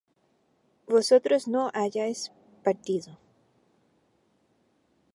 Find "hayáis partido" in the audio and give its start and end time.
1.75-3.19